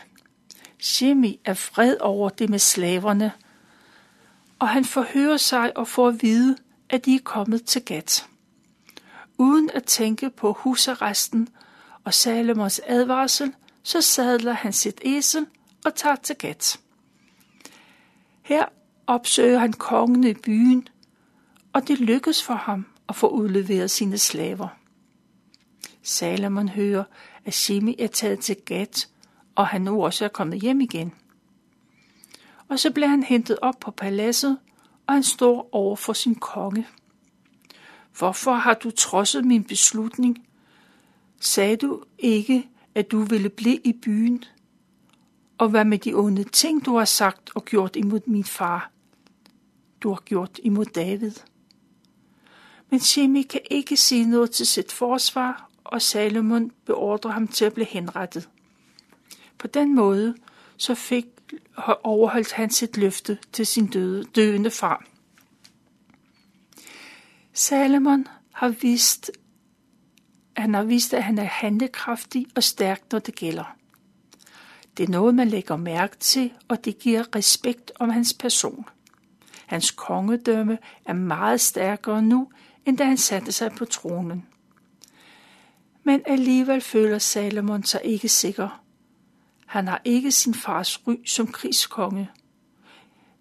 Shemi 0.80 1.40
er 1.44 1.54
fred 1.54 1.96
over 2.00 2.28
det 2.28 2.50
med 2.50 2.58
slaverne, 2.58 3.32
og 4.58 4.68
han 4.68 4.84
forhører 4.84 5.36
sig 5.36 5.76
og 5.76 5.88
får 5.88 6.08
at 6.08 6.22
vide, 6.22 6.56
at 6.88 7.04
de 7.04 7.14
er 7.14 7.20
kommet 7.24 7.64
til 7.64 7.84
Gat. 7.84 8.26
Uden 9.38 9.70
at 9.74 9.84
tænke 9.84 10.30
på 10.30 10.52
husarresten 10.52 11.48
og 12.04 12.14
Salomos 12.14 12.80
advarsel, 12.86 13.54
så 13.82 14.00
sadler 14.00 14.52
han 14.52 14.72
sit 14.72 15.00
esel 15.04 15.46
og 15.84 15.94
tager 15.94 16.16
til 16.16 16.36
Gat. 16.36 16.80
Her 18.42 18.64
opsøger 19.06 19.58
han 19.58 19.72
kongen 19.72 20.24
i 20.24 20.34
byen, 20.34 20.88
og 21.72 21.88
det 21.88 22.00
lykkes 22.00 22.42
for 22.42 22.54
ham 22.54 22.86
at 23.08 23.16
få 23.16 23.28
udleveret 23.28 23.90
sine 23.90 24.18
slaver. 24.18 24.68
Salomon 26.02 26.68
hører, 26.68 27.04
at 27.44 27.54
Shimi 27.54 27.96
er 27.98 28.06
taget 28.06 28.40
til 28.40 28.56
Gat, 28.56 29.08
og 29.54 29.66
han 29.66 29.82
nu 29.82 30.04
også 30.04 30.24
er 30.24 30.28
kommet 30.28 30.60
hjem 30.60 30.80
igen. 30.80 31.12
Og 32.68 32.78
så 32.78 32.90
bliver 32.90 33.08
han 33.08 33.22
hentet 33.22 33.58
op 33.62 33.74
på 33.80 33.90
paladset, 33.90 34.58
og 35.06 35.14
han 35.14 35.22
står 35.22 35.68
over 35.72 35.96
for 35.96 36.12
sin 36.12 36.34
konge. 36.34 36.86
Hvorfor 38.18 38.54
har 38.54 38.74
du 38.74 38.90
trodset 38.90 39.44
min 39.44 39.64
beslutning? 39.64 40.46
Sagde 41.44 41.76
du 41.76 42.02
ikke, 42.18 42.68
at 42.94 43.10
du 43.10 43.22
ville 43.22 43.48
blive 43.48 43.80
i 43.84 43.92
byen? 43.92 44.44
Og 45.58 45.68
hvad 45.68 45.84
med 45.84 45.98
de 45.98 46.14
onde 46.14 46.44
ting, 46.44 46.86
du 46.86 46.96
har 46.96 47.04
sagt 47.04 47.50
og 47.54 47.64
gjort 47.64 47.96
imod 47.96 48.20
min 48.26 48.44
far? 48.44 48.90
Du 50.00 50.08
har 50.08 50.22
gjort 50.24 50.60
imod 50.62 50.84
David. 50.84 51.32
Men 52.90 53.00
Shemi 53.00 53.42
kan 53.42 53.60
ikke 53.70 53.96
sige 53.96 54.26
noget 54.26 54.50
til 54.50 54.66
sit 54.66 54.92
forsvar, 54.92 55.70
og 55.84 56.02
Salomon 56.02 56.70
beordrer 56.86 57.30
ham 57.30 57.48
til 57.48 57.64
at 57.64 57.74
blive 57.74 57.86
henrettet. 57.86 58.48
På 59.58 59.66
den 59.66 59.94
måde 59.94 60.34
så 60.76 60.94
fik 60.94 61.26
overholdt 62.02 62.52
han 62.52 62.70
sit 62.70 62.96
løfte 62.96 63.38
til 63.52 63.66
sin 63.66 63.86
døde, 63.86 64.24
døende 64.24 64.70
far. 64.70 65.04
Salomon 67.52 68.26
har 68.52 68.68
vist, 68.68 69.30
han 70.56 70.74
har 70.74 70.82
vist, 70.82 71.14
at 71.14 71.22
han 71.22 71.38
er 71.38 71.44
handlekraftig 71.44 72.46
og 72.56 72.62
stærk, 72.62 73.02
når 73.12 73.18
det 73.18 73.34
gælder. 73.34 73.76
Det 74.96 75.04
er 75.04 75.08
noget, 75.08 75.34
man 75.34 75.48
lægger 75.48 75.76
mærke 75.76 76.16
til, 76.16 76.52
og 76.68 76.84
det 76.84 76.98
giver 76.98 77.36
respekt 77.36 77.92
om 77.98 78.10
hans 78.10 78.34
person. 78.34 78.84
Hans 79.66 79.90
kongedømme 79.90 80.78
er 81.04 81.12
meget 81.12 81.60
stærkere 81.60 82.22
nu, 82.22 82.50
end 82.86 82.98
da 82.98 83.04
han 83.04 83.16
satte 83.16 83.52
sig 83.52 83.72
på 83.72 83.84
tronen. 83.84 84.46
Men 86.04 86.22
alligevel 86.26 86.80
føler 86.80 87.18
Salomon 87.18 87.84
sig 87.84 88.00
ikke 88.04 88.28
sikker. 88.28 88.82
Han 89.66 89.88
har 89.88 90.00
ikke 90.04 90.32
sin 90.32 90.54
fars 90.54 91.06
ry 91.06 91.14
som 91.26 91.46
krigskonge. 91.46 92.30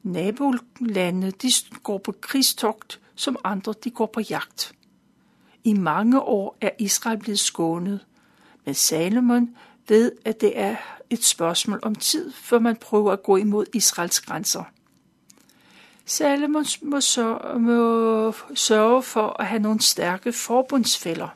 Nabolandene 0.03 1.31
de 1.31 1.51
går 1.83 1.97
på 1.97 2.11
krigstogt, 2.21 2.99
som 3.15 3.37
andre 3.43 3.73
de 3.83 3.89
går 3.89 4.05
på 4.05 4.21
jagt. 4.29 4.73
I 5.63 5.73
mange 5.73 6.21
år 6.21 6.57
er 6.61 6.69
Israel 6.79 7.17
blevet 7.17 7.39
skånet, 7.39 8.05
men 8.65 8.75
Salomon 8.75 9.55
ved, 9.87 10.11
at 10.25 10.41
det 10.41 10.59
er 10.59 10.75
et 11.09 11.23
spørgsmål 11.23 11.79
om 11.83 11.95
tid, 11.95 12.31
før 12.31 12.59
man 12.59 12.75
prøver 12.75 13.11
at 13.11 13.23
gå 13.23 13.37
imod 13.37 13.65
Israels 13.73 14.21
grænser. 14.21 14.63
Salomon 16.05 16.65
må, 16.81 17.01
sørge, 17.01 17.59
må 17.59 18.33
sørge 18.55 19.03
for 19.03 19.41
at 19.41 19.47
have 19.47 19.61
nogle 19.61 19.81
stærke 19.81 20.33
forbundsfælder. 20.33 21.27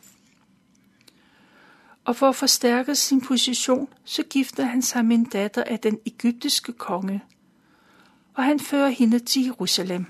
Og 2.05 2.15
for 2.15 2.29
at 2.29 2.35
forstærke 2.35 2.95
sin 2.95 3.21
position, 3.21 3.87
så 4.03 4.23
gifter 4.23 4.63
han 4.63 4.81
sig 4.81 5.05
med 5.05 5.15
en 5.15 5.25
datter 5.25 5.63
af 5.63 5.79
den 5.79 5.99
egyptiske 6.05 6.73
konge, 6.73 7.23
og 8.33 8.43
han 8.43 8.59
fører 8.59 8.89
hende 8.89 9.19
til 9.19 9.43
Jerusalem. 9.43 10.05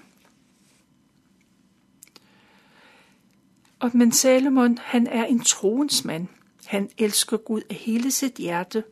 Og 3.80 3.92
men 3.94 4.12
Salomon, 4.12 4.78
han 4.78 5.08
er 5.08 5.26
en 5.26 5.40
troens 5.40 6.06
mand. 6.06 6.28
Han 6.66 6.90
elsker 6.98 7.38
Gud 7.38 7.62
af 7.70 7.76
hele 7.76 8.12
sit 8.12 8.34
hjerte, 8.34 8.84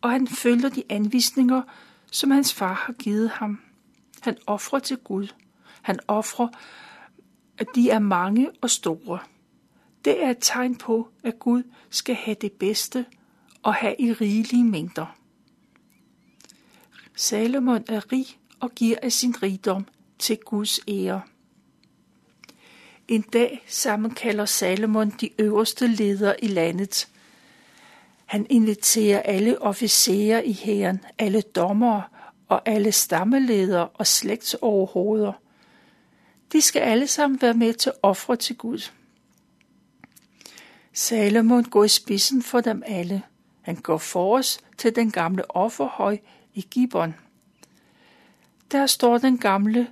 og 0.00 0.10
han 0.10 0.28
følger 0.28 0.68
de 0.68 0.82
anvisninger, 0.88 1.62
som 2.10 2.30
hans 2.30 2.54
far 2.54 2.72
har 2.72 2.92
givet 2.92 3.30
ham. 3.30 3.60
Han 4.20 4.36
offrer 4.46 4.78
til 4.78 4.96
Gud. 4.96 5.28
Han 5.82 5.98
offrer, 6.08 6.48
at 7.58 7.66
de 7.74 7.90
er 7.90 7.98
mange 7.98 8.50
og 8.60 8.70
store. 8.70 9.18
Det 10.04 10.24
er 10.24 10.30
et 10.30 10.38
tegn 10.40 10.76
på, 10.76 11.08
at 11.22 11.38
Gud 11.38 11.62
skal 11.90 12.14
have 12.14 12.36
det 12.40 12.52
bedste 12.52 13.06
og 13.62 13.74
have 13.74 13.94
i 13.98 14.12
rigelige 14.12 14.64
mængder. 14.64 15.16
Salomon 17.16 17.84
er 17.88 18.12
rig 18.12 18.26
og 18.60 18.70
giver 18.70 18.96
af 19.02 19.12
sin 19.12 19.42
rigdom 19.42 19.86
til 20.18 20.38
Guds 20.44 20.80
ære. 20.88 21.22
En 23.10 23.20
dag 23.20 23.64
sammenkalder 23.66 24.44
Salomon 24.44 25.10
de 25.10 25.30
øverste 25.38 25.86
ledere 25.86 26.44
i 26.44 26.46
landet. 26.46 27.08
Han 28.24 28.46
inviterer 28.50 29.20
alle 29.20 29.62
officerer 29.62 30.40
i 30.40 30.52
hæren, 30.52 31.00
alle 31.18 31.40
dommere 31.40 32.02
og 32.48 32.62
alle 32.66 32.92
stammeledere 32.92 33.88
og 33.88 34.06
slægtsoverhoveder. 34.06 35.32
De 36.52 36.60
skal 36.60 36.80
alle 36.80 37.06
sammen 37.06 37.42
være 37.42 37.54
med 37.54 37.74
til 37.74 37.92
ofre 38.02 38.36
til 38.36 38.56
Gud. 38.56 38.90
Salomon 40.92 41.64
går 41.64 41.84
i 41.84 41.88
spidsen 41.88 42.42
for 42.42 42.60
dem 42.60 42.82
alle. 42.86 43.22
Han 43.60 43.76
går 43.76 43.98
for 43.98 44.38
os 44.38 44.60
til 44.78 44.96
den 44.96 45.10
gamle 45.10 45.50
offerhøj 45.56 46.18
i 46.54 46.66
Gibon. 46.70 47.14
Der 48.72 48.86
står 48.86 49.18
den 49.18 49.38
gamle 49.38 49.88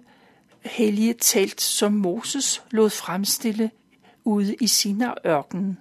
hellige 0.64 1.14
telt, 1.14 1.60
som 1.60 1.92
Moses 1.92 2.62
lod 2.70 2.90
fremstille 2.90 3.70
ude 4.24 4.54
i 4.54 4.66
Sinarørkenen. 4.66 5.78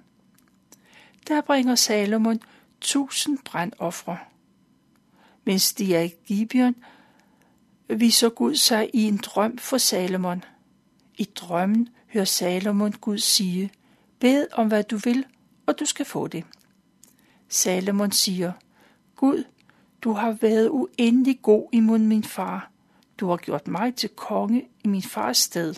Der 1.28 1.40
bringer 1.40 1.74
Salomon 1.74 2.40
tusind 2.80 3.38
brandoffre. 3.44 4.18
Mens 5.44 5.74
de 5.74 5.94
er 5.94 6.02
i 6.02 6.14
Gibeon, 6.26 6.74
viser 7.88 8.28
Gud 8.28 8.54
sig 8.54 8.90
i 8.94 9.02
en 9.02 9.16
drøm 9.16 9.58
for 9.58 9.78
Salomon. 9.78 10.44
I 11.18 11.24
drømmen 11.24 11.88
hører 12.12 12.24
Salomon 12.24 12.92
Gud 12.92 13.18
sige, 13.18 13.70
bed 14.18 14.46
om 14.52 14.68
hvad 14.68 14.84
du 14.84 14.96
vil, 14.96 15.24
og 15.66 15.78
du 15.78 15.84
skal 15.84 16.06
få 16.06 16.26
det. 16.26 16.44
Salomon 17.48 18.12
siger, 18.12 18.52
Gud, 19.16 19.44
du 20.02 20.12
har 20.12 20.32
været 20.32 20.68
uendelig 20.68 21.42
god 21.42 21.68
imod 21.72 21.98
min 21.98 22.24
far. 22.24 22.70
Du 23.18 23.28
har 23.28 23.36
gjort 23.36 23.68
mig 23.68 23.94
til 23.94 24.08
konge 24.08 24.68
i 24.84 24.88
min 24.88 25.02
fars 25.02 25.38
sted. 25.38 25.74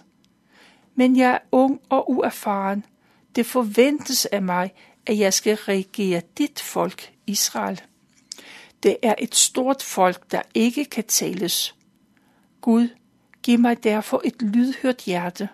Men 0.95 1.17
jeg 1.17 1.31
er 1.31 1.39
ung 1.53 1.81
og 1.89 2.11
uerfaren. 2.11 2.85
Det 3.37 3.47
forventes 3.47 4.27
af 4.27 4.43
mig, 4.43 4.73
at 5.07 5.19
jeg 5.19 5.35
skal 5.35 5.57
regere 5.57 6.23
dit 6.39 6.61
folk, 6.61 7.13
Israel. 7.27 7.81
Det 8.83 8.97
er 9.03 9.15
et 9.19 9.35
stort 9.35 9.83
folk, 9.83 10.31
der 10.31 10.43
ikke 10.55 10.85
kan 10.85 11.05
tales. 11.05 11.75
Gud, 12.61 12.89
giv 13.43 13.59
mig 13.59 13.85
derfor 13.85 14.23
et 14.25 14.43
lydhørt 14.43 15.05
hjerte, 15.05 15.49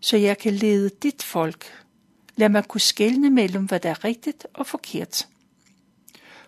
så 0.00 0.16
jeg 0.16 0.38
kan 0.38 0.52
lede 0.52 0.90
dit 1.02 1.22
folk. 1.22 1.84
Lad 2.36 2.48
mig 2.48 2.64
kunne 2.64 2.80
skelne 2.80 3.30
mellem, 3.30 3.64
hvad 3.64 3.80
der 3.80 3.90
er 3.90 4.04
rigtigt 4.04 4.46
og 4.54 4.66
forkert. 4.66 5.28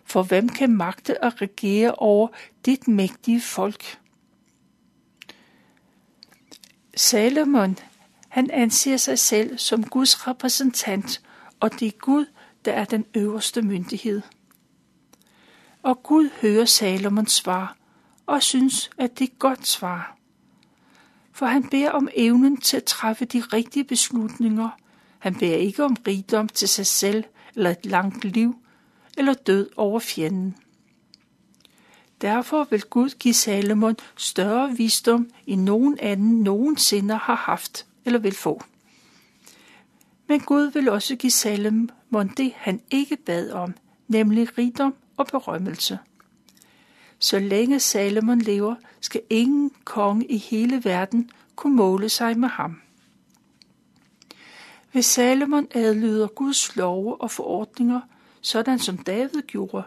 For 0.05 0.23
hvem 0.23 0.49
kan 0.49 0.71
magte 0.71 1.25
at 1.25 1.43
regere 1.43 1.95
over 1.95 2.29
dit 2.67 2.89
mægtige 2.89 3.41
folk? 3.41 3.99
Salomon, 6.97 7.79
han 8.29 8.51
anser 8.51 8.97
sig 8.97 9.19
selv 9.19 9.59
som 9.59 9.85
Guds 9.85 10.29
repræsentant, 10.29 11.21
og 11.61 11.81
det 11.81 11.89
er 11.89 11.99
Gud, 11.99 12.27
der 12.65 12.73
er 12.73 12.85
den 12.85 13.05
øverste 13.15 13.63
myndighed. 13.63 14.23
Og 15.83 16.03
Gud 16.03 16.31
hører 16.43 16.65
Salomons 16.65 17.33
svar 17.33 17.77
og 18.27 18.43
synes, 18.43 18.91
at 18.99 19.19
det 19.19 19.31
er 19.31 19.35
godt 19.39 19.67
svar. 19.67 20.17
For 21.33 21.47
han 21.47 21.69
beder 21.69 21.91
om 21.91 22.09
evnen 22.15 22.57
til 22.57 22.77
at 22.77 22.85
træffe 22.85 23.25
de 23.25 23.41
rigtige 23.41 23.85
beslutninger. 23.85 24.69
Han 25.19 25.35
beder 25.35 25.57
ikke 25.57 25.85
om 25.85 25.97
rigdom 26.07 26.49
til 26.49 26.69
sig 26.69 26.87
selv 26.87 27.25
eller 27.55 27.71
et 27.71 27.87
langt 27.87 28.25
liv 28.25 28.57
eller 29.17 29.35
død 29.35 29.71
over 29.77 30.01
fjenden. 30.01 30.57
Derfor 32.21 32.67
vil 32.71 32.83
Gud 32.83 33.11
give 33.19 33.35
Salomon 33.35 33.97
større 34.17 34.77
visdom, 34.77 35.31
end 35.47 35.63
nogen 35.63 35.99
anden 35.99 36.41
nogensinde 36.43 37.15
har 37.15 37.35
haft 37.35 37.87
eller 38.05 38.19
vil 38.19 38.35
få. 38.35 38.63
Men 40.29 40.41
Gud 40.41 40.71
vil 40.71 40.89
også 40.89 41.17
give 41.17 41.31
Salomon 41.31 42.29
det, 42.37 42.53
han 42.57 42.81
ikke 42.91 43.17
bad 43.17 43.51
om, 43.51 43.75
nemlig 44.09 44.59
rigdom 44.59 44.95
og 45.17 45.27
berømmelse. 45.27 45.99
Så 47.19 47.39
længe 47.39 47.81
Salomon 47.81 48.39
lever, 48.39 48.75
skal 49.01 49.23
ingen 49.31 49.71
konge 49.85 50.27
i 50.27 50.37
hele 50.37 50.85
verden 50.85 51.31
kunne 51.57 51.77
måle 51.77 52.09
sig 52.09 52.39
med 52.39 52.49
ham. 52.49 52.81
Hvis 54.93 55.07
Salomon 55.07 55.67
adlyder 55.71 56.27
Guds 56.27 56.77
love 56.77 57.21
og 57.21 57.31
forordninger, 57.31 58.01
sådan 58.41 58.79
som 58.79 58.99
David 58.99 59.43
gjorde, 59.43 59.83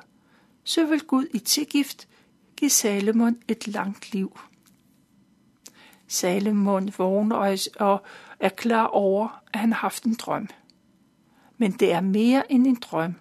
så 0.63 0.85
vil 0.85 1.01
Gud 1.01 1.25
i 1.33 1.39
tilgift 1.39 2.07
give 2.61 2.69
Salomon 2.69 3.37
et 3.47 3.67
langt 3.67 4.13
liv. 4.13 4.39
Salomon 6.07 6.93
vågner 6.97 7.57
og 7.79 8.03
er 8.39 8.49
klar 8.49 8.85
over, 8.85 9.41
at 9.53 9.59
han 9.59 9.73
har 9.73 9.79
haft 9.79 10.03
en 10.03 10.13
drøm. 10.13 10.47
Men 11.57 11.71
det 11.71 11.91
er 11.91 12.01
mere 12.01 12.51
end 12.51 12.67
en 12.67 12.75
drøm. 12.75 13.15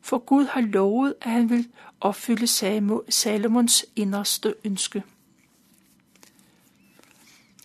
For 0.00 0.18
Gud 0.18 0.44
har 0.44 0.60
lovet, 0.60 1.14
at 1.20 1.30
han 1.30 1.50
vil 1.50 1.68
opfylde 2.00 2.46
Salomons 3.08 3.86
inderste 3.96 4.54
ønske. 4.64 5.02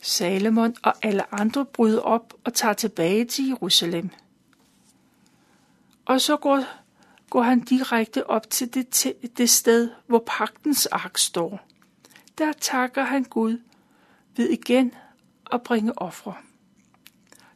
Salomon 0.01 0.75
og 0.83 0.93
alle 1.01 1.33
andre 1.33 1.65
bryder 1.65 2.01
op 2.01 2.33
og 2.43 2.53
tager 2.53 2.73
tilbage 2.73 3.25
til 3.25 3.47
Jerusalem. 3.47 4.09
Og 6.05 6.21
så 6.21 6.37
går, 6.37 6.63
går 7.35 7.41
han 7.41 7.59
direkte 7.59 8.29
op 8.29 8.49
til 8.49 8.73
det, 8.73 9.13
det 9.37 9.49
sted, 9.49 9.89
hvor 10.07 10.23
pagtens 10.27 10.85
ark 10.85 11.17
står. 11.17 11.67
Der 12.37 12.53
takker 12.53 13.03
han 13.03 13.23
Gud 13.23 13.61
ved 14.35 14.49
igen 14.49 14.93
at 15.51 15.63
bringe 15.63 16.01
ofre. 16.01 16.33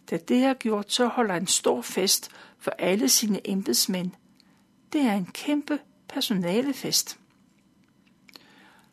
Da 0.09 0.17
det 0.17 0.43
er 0.43 0.53
gjort, 0.53 0.91
så 0.91 1.07
holder 1.07 1.33
han 1.33 1.47
stor 1.47 1.81
fest 1.81 2.31
for 2.57 2.71
alle 2.71 3.09
sine 3.09 3.49
embedsmænd. 3.49 4.11
Det 4.93 5.01
er 5.01 5.13
en 5.13 5.25
kæmpe 5.25 5.79
personalefest. 6.07 7.19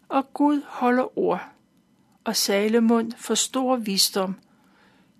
Og 0.09 0.33
Gud 0.35 0.63
holder 0.67 1.19
ord, 1.19 1.49
og 2.25 2.37
Salomon 2.37 3.13
får 3.13 3.35
stor 3.35 3.77
visdom. 3.77 4.37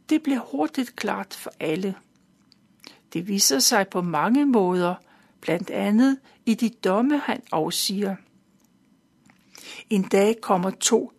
Det 0.09 0.23
bliver 0.23 0.41
hurtigt 0.41 0.97
klart 0.97 1.35
for 1.35 1.53
alle. 1.61 1.95
Det 3.13 3.29
viser 3.29 3.59
sig 3.59 3.89
på 3.89 4.03
mange 4.03 4.47
måder, 4.47 4.95
blandt 5.47 5.71
andet 5.71 6.19
i 6.47 6.55
de 6.55 6.69
domme, 6.69 7.19
han 7.19 7.43
afsiger. 7.53 8.17
En 9.91 10.03
dag 10.03 10.41
kommer 10.41 10.71
to 10.71 11.13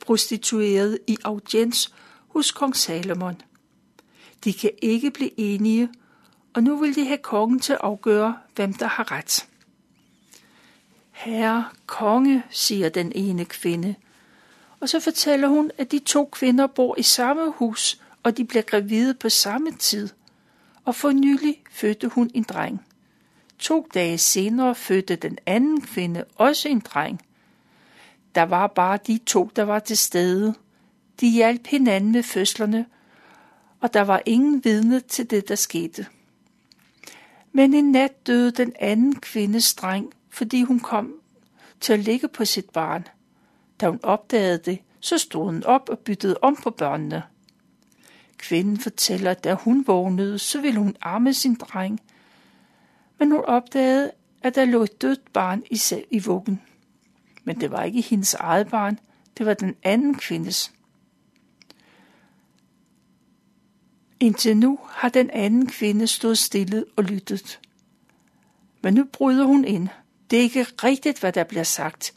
prostituerede 0.00 0.98
i 1.06 1.16
audiens 1.24 1.94
hos 2.28 2.52
kong 2.52 2.76
Salomon. 2.76 3.42
De 4.44 4.52
kan 4.52 4.70
ikke 4.82 5.10
blive 5.10 5.40
enige, 5.40 5.88
og 6.54 6.62
nu 6.62 6.76
vil 6.76 6.94
de 6.94 7.04
have 7.04 7.18
kongen 7.18 7.60
til 7.60 7.72
at 7.72 7.78
afgøre, 7.82 8.38
hvem 8.54 8.74
der 8.74 8.86
har 8.86 9.12
ret. 9.12 9.46
Herre 11.10 11.64
konge, 11.86 12.42
siger 12.50 12.88
den 12.88 13.12
ene 13.14 13.44
kvinde, 13.44 13.94
og 14.80 14.88
så 14.88 15.00
fortæller 15.00 15.48
hun, 15.48 15.70
at 15.78 15.92
de 15.92 15.98
to 15.98 16.24
kvinder 16.32 16.66
bor 16.66 16.94
i 16.98 17.02
samme 17.02 17.50
hus, 17.50 18.00
og 18.22 18.36
de 18.36 18.44
bliver 18.44 18.62
gravide 18.62 19.14
på 19.14 19.28
samme 19.28 19.72
tid. 19.72 20.08
Og 20.84 20.94
for 20.94 21.10
nylig 21.10 21.62
fødte 21.70 22.08
hun 22.08 22.30
en 22.34 22.42
dreng. 22.42 22.86
To 23.60 23.86
dage 23.94 24.18
senere 24.18 24.74
fødte 24.74 25.16
den 25.16 25.38
anden 25.46 25.80
kvinde 25.80 26.24
også 26.34 26.68
en 26.68 26.80
dreng. 26.80 27.20
Der 28.34 28.42
var 28.42 28.66
bare 28.66 28.98
de 29.06 29.18
to, 29.26 29.50
der 29.56 29.62
var 29.62 29.78
til 29.78 29.96
stede. 29.96 30.54
De 31.20 31.30
hjalp 31.30 31.66
hinanden 31.66 32.12
med 32.12 32.22
fødslerne, 32.22 32.86
og 33.80 33.94
der 33.94 34.00
var 34.00 34.22
ingen 34.26 34.64
vidne 34.64 35.00
til 35.00 35.30
det, 35.30 35.48
der 35.48 35.54
skete. 35.54 36.06
Men 37.52 37.74
en 37.74 37.92
nat 37.92 38.26
døde 38.26 38.50
den 38.50 38.72
anden 38.80 39.16
kvindes 39.16 39.74
dreng, 39.74 40.12
fordi 40.30 40.62
hun 40.62 40.80
kom 40.80 41.14
til 41.80 41.92
at 41.92 41.98
ligge 41.98 42.28
på 42.28 42.44
sit 42.44 42.70
barn. 42.70 43.06
Da 43.80 43.88
hun 43.88 44.00
opdagede 44.02 44.58
det, 44.58 44.78
så 45.00 45.18
stod 45.18 45.44
hun 45.44 45.64
op 45.64 45.88
og 45.88 45.98
byttede 45.98 46.36
om 46.42 46.56
på 46.56 46.70
børnene. 46.70 47.22
Kvinden 48.36 48.78
fortæller, 48.78 49.30
at 49.30 49.44
da 49.44 49.54
hun 49.54 49.84
vågnede, 49.86 50.38
så 50.38 50.60
ville 50.60 50.78
hun 50.78 50.96
arme 51.00 51.34
sin 51.34 51.54
dreng, 51.54 52.00
men 53.20 53.30
hun 53.30 53.44
opdagede, 53.44 54.10
at 54.42 54.54
der 54.54 54.64
lå 54.64 54.82
et 54.82 55.02
dødt 55.02 55.32
barn 55.32 55.62
i, 55.70 55.80
i 56.10 56.18
vuggen. 56.18 56.62
Men 57.44 57.60
det 57.60 57.70
var 57.70 57.82
ikke 57.82 58.00
hendes 58.00 58.34
eget 58.34 58.68
barn, 58.68 58.98
det 59.38 59.46
var 59.46 59.54
den 59.54 59.76
anden 59.82 60.14
kvindes. 60.14 60.72
Indtil 64.20 64.56
nu 64.56 64.78
har 64.88 65.08
den 65.08 65.30
anden 65.30 65.66
kvinde 65.66 66.06
stået 66.06 66.38
stille 66.38 66.84
og 66.96 67.04
lyttet. 67.04 67.60
Men 68.82 68.94
nu 68.94 69.04
bryder 69.04 69.44
hun 69.44 69.64
ind. 69.64 69.88
Det 70.30 70.38
er 70.38 70.42
ikke 70.42 70.66
rigtigt, 70.84 71.20
hvad 71.20 71.32
der 71.32 71.44
bliver 71.44 71.62
sagt. 71.62 72.14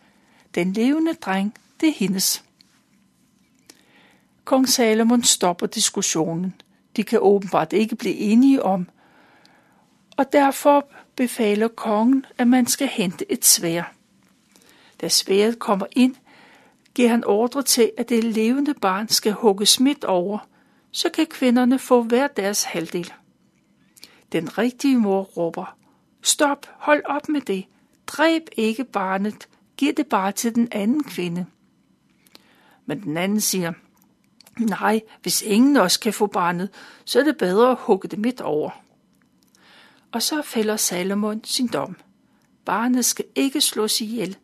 Den 0.56 0.74
levende 0.74 1.14
dreng, 1.14 1.54
det 1.80 1.90
er 1.90 1.94
hendes. 1.94 2.44
Kong 4.44 4.70
Salomon 4.70 5.24
stopper 5.24 5.68
diskussionen. 5.68 6.54
De 6.96 7.04
kan 7.04 7.20
åbenbart 7.22 7.74
ikke 7.74 7.96
blive 7.96 8.16
enige 8.16 8.64
om, 8.64 8.88
og 10.18 10.34
derfor 10.34 10.88
befaler 11.16 11.68
kongen, 11.68 12.26
at 12.38 12.48
man 12.48 12.68
skal 12.68 12.88
hente 12.88 13.32
et 13.32 13.46
svær. 13.46 13.94
Da 15.02 15.10
sværet 15.10 15.60
kommer 15.60 15.86
ind, 15.92 16.16
giver 16.96 17.10
han 17.10 17.26
ordre 17.26 17.62
til, 17.64 17.92
at 17.98 18.10
det 18.10 18.24
levende 18.24 18.74
barn 18.74 19.08
skal 19.10 19.32
hugges 19.32 19.80
midt 19.80 20.04
over, 20.04 20.48
så 20.92 21.10
kan 21.10 21.26
kvinderne 21.26 21.80
få 21.80 22.04
hver 22.04 22.28
deres 22.28 22.64
halvdel. 22.64 23.14
Den 24.32 24.58
rigtige 24.58 24.98
mor 24.98 25.22
råber, 25.22 25.78
stop, 26.22 26.68
hold 26.78 27.02
op 27.06 27.30
med 27.30 27.42
det, 27.42 27.66
dræb 28.08 28.50
ikke 28.58 28.84
barnet, 28.84 29.48
giv 29.78 29.94
det 29.94 30.08
bare 30.08 30.32
til 30.32 30.56
den 30.56 30.68
anden 30.72 31.04
kvinde. 31.04 31.46
Men 32.86 33.04
den 33.04 33.18
anden 33.18 33.42
siger, 33.42 33.74
nej, 34.60 35.02
hvis 35.22 35.42
ingen 35.42 35.78
også 35.78 36.00
kan 36.00 36.14
få 36.14 36.28
barnet, 36.28 36.70
så 37.06 37.20
er 37.20 37.24
det 37.24 37.38
bedre 37.38 37.72
at 37.72 37.78
hugge 37.80 38.08
det 38.08 38.20
midt 38.20 38.42
over. 38.42 38.83
Og 40.14 40.22
så 40.22 40.42
fælder 40.42 40.78
Salomon 40.78 41.44
sin 41.44 41.68
dom. 41.68 41.96
Barnet 42.66 43.06
skal 43.06 43.26
ikke 43.36 43.62
slås 43.62 44.02
ihjel, 44.02 44.38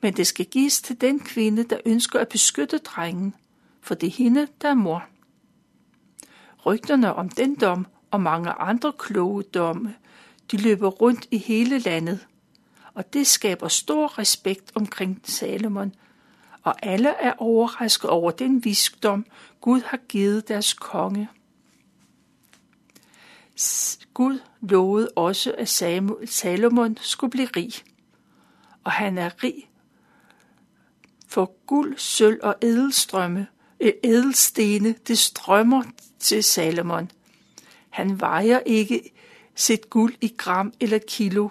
men 0.00 0.14
det 0.16 0.26
skal 0.26 0.46
gives 0.46 0.82
til 0.82 1.00
den 1.00 1.20
kvinde, 1.20 1.64
der 1.64 1.78
ønsker 1.86 2.18
at 2.18 2.28
beskytte 2.28 2.78
drengen, 2.78 3.34
for 3.80 3.94
det 3.94 4.06
er 4.06 4.10
hende, 4.10 4.48
der 4.62 4.68
er 4.68 4.74
mor. 4.74 5.04
Rygterne 6.66 7.14
om 7.14 7.28
den 7.28 7.54
dom 7.54 7.86
og 8.10 8.20
mange 8.20 8.50
andre 8.50 8.92
kloge 8.98 9.42
domme, 9.42 9.94
de 10.50 10.56
løber 10.56 10.88
rundt 10.88 11.26
i 11.30 11.38
hele 11.38 11.78
landet, 11.78 12.26
og 12.94 13.12
det 13.12 13.26
skaber 13.26 13.68
stor 13.68 14.18
respekt 14.18 14.72
omkring 14.74 15.20
Salomon, 15.24 15.94
og 16.62 16.74
alle 16.82 17.08
er 17.08 17.32
overrasket 17.38 18.10
over 18.10 18.30
den 18.30 18.64
visdom, 18.64 19.26
Gud 19.60 19.80
har 19.80 19.98
givet 20.08 20.48
deres 20.48 20.74
konge. 20.74 21.28
Gud 24.14 24.38
lovede 24.68 25.08
også, 25.16 25.54
at 25.58 25.68
Salomon 26.28 26.98
skulle 27.00 27.30
blive 27.30 27.48
rig, 27.56 27.72
og 28.84 28.92
han 28.92 29.18
er 29.18 29.42
rig 29.42 29.70
for 31.34 31.52
guld, 31.66 31.98
sølv 31.98 32.38
og 32.42 32.54
edelstrømme, 32.62 33.46
øh, 33.80 33.92
edelstene, 34.02 34.94
det 35.08 35.18
strømmer 35.18 35.82
til 36.18 36.44
Salomon. 36.44 37.10
Han 37.90 38.20
vejer 38.20 38.60
ikke 38.66 39.12
sit 39.54 39.90
guld 39.90 40.14
i 40.20 40.34
gram 40.38 40.72
eller 40.80 40.98
kilo. 41.08 41.48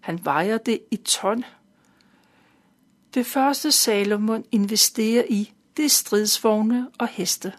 Han 0.00 0.24
vejer 0.24 0.58
det 0.58 0.80
i 0.90 0.96
ton. 0.96 1.44
Det 3.14 3.26
første 3.26 3.72
Salomon 3.72 4.44
investerer 4.52 5.24
i, 5.28 5.52
det 5.76 5.84
er 5.84 5.88
stridsvogne 5.88 6.88
og 6.98 7.08
heste. 7.08 7.52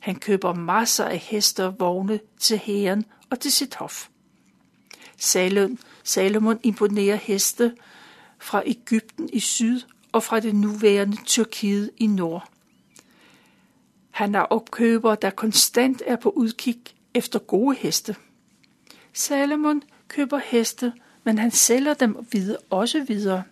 Han 0.00 0.14
køber 0.14 0.54
masser 0.54 1.04
af 1.04 1.18
heste 1.18 1.64
og 1.64 1.80
vogne 1.80 2.20
til 2.40 2.58
hæren 2.58 3.04
og 3.30 3.40
til 3.40 3.52
sit 3.52 3.74
hof. 3.74 4.08
Salomon, 5.16 6.60
imponerer 6.62 7.16
heste 7.16 7.74
fra 8.38 8.62
Ægypten 8.66 9.30
i 9.32 9.40
syd 9.40 9.80
og 10.12 10.22
fra 10.22 10.40
det 10.40 10.54
nuværende 10.54 11.16
Tyrkiet 11.24 11.90
i 11.96 12.06
nord. 12.06 12.48
Han 14.10 14.34
er 14.34 14.40
opkøber, 14.40 15.14
der 15.14 15.30
konstant 15.30 16.02
er 16.06 16.16
på 16.16 16.30
udkig 16.30 16.76
efter 17.14 17.38
gode 17.38 17.76
heste. 17.76 18.16
Salomon 19.12 19.82
køber 20.08 20.40
heste, 20.44 20.92
men 21.24 21.38
han 21.38 21.50
sælger 21.50 21.94
dem 21.94 22.26
videre, 22.32 22.58
også 22.70 23.04
videre. 23.04 23.42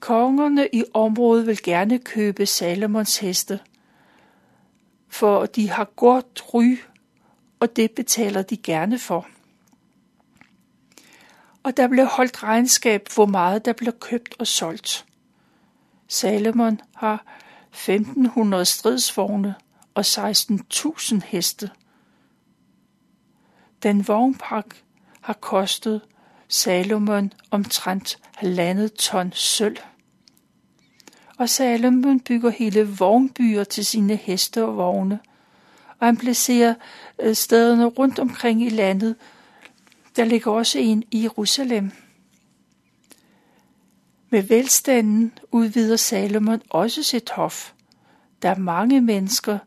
Kongerne 0.00 0.68
i 0.72 0.84
området 0.94 1.46
vil 1.46 1.62
gerne 1.62 1.98
købe 1.98 2.46
Salomons 2.46 3.18
heste, 3.18 3.60
for 5.08 5.46
de 5.46 5.70
har 5.70 5.84
godt 5.84 6.42
ry, 6.54 6.78
og 7.60 7.76
det 7.76 7.90
betaler 7.90 8.42
de 8.42 8.56
gerne 8.56 8.98
for. 8.98 9.28
Og 11.64 11.76
der 11.76 11.88
blev 11.88 12.06
holdt 12.06 12.42
regnskab, 12.42 13.08
hvor 13.14 13.26
meget 13.26 13.64
der 13.64 13.72
blev 13.72 13.92
købt 14.00 14.34
og 14.38 14.46
solgt. 14.46 15.06
Salomon 16.08 16.80
har 16.96 17.24
1500 17.70 18.64
stridsvogne 18.64 19.54
og 19.94 20.00
16.000 20.00 21.20
heste. 21.26 21.70
Den 23.82 24.08
vognpark 24.08 24.82
har 25.20 25.32
kostet 25.32 26.00
Salomon 26.48 27.32
omtrent 27.50 28.18
halvandet 28.34 28.94
ton 28.94 29.32
sølv. 29.32 29.76
Og 31.38 31.48
Salomon 31.48 32.20
bygger 32.20 32.50
hele 32.50 32.88
vognbyer 32.88 33.64
til 33.64 33.86
sine 33.86 34.16
heste 34.16 34.64
og 34.64 34.76
vogne, 34.76 35.18
og 35.98 36.06
han 36.06 36.16
placerer 36.16 36.74
øh, 37.18 37.34
stederne 37.34 37.84
rundt 37.84 38.18
omkring 38.18 38.62
i 38.62 38.68
landet. 38.68 39.16
Der 40.16 40.24
ligger 40.24 40.50
også 40.50 40.78
en 40.78 41.04
i 41.10 41.22
Jerusalem. 41.22 41.90
Med 44.30 44.42
velstanden 44.42 45.32
udvider 45.52 45.96
Salomon 45.96 46.62
også 46.70 47.02
sit 47.02 47.30
hof. 47.30 47.72
Der 48.42 48.48
er 48.50 48.58
mange 48.58 49.00
mennesker, 49.00 49.58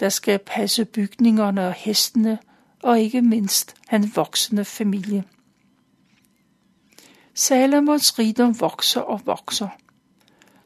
der 0.00 0.08
skal 0.08 0.38
passe 0.38 0.84
bygningerne 0.84 1.66
og 1.66 1.72
hestene, 1.72 2.38
og 2.82 3.00
ikke 3.00 3.22
mindst 3.22 3.74
hans 3.86 4.16
voksende 4.16 4.64
familie. 4.64 5.24
Salomons 7.34 8.18
rigdom 8.18 8.60
vokser 8.60 9.00
og 9.00 9.20
vokser. 9.24 9.68